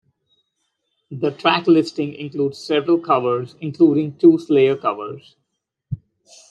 The 1.11 1.29
track 1.29 1.67
listing 1.67 2.15
includes 2.15 2.57
several 2.57 2.97
covers, 2.97 3.53
including 3.61 4.15
two 4.17 4.39
Slayer 4.39 4.75
covers. 4.75 5.35